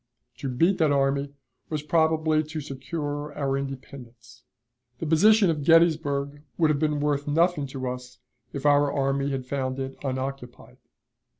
[0.37, 1.29] To beat that army
[1.69, 4.41] was probably to secure our independence.
[4.97, 8.17] The position of Gettysburg would have been worth nothing to us
[8.51, 10.77] if our army had found it unoccupied.